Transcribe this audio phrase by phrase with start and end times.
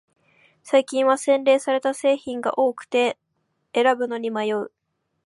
[0.63, 3.19] 最近は洗練された製品が多くて
[3.75, 4.71] 選ぶのに迷う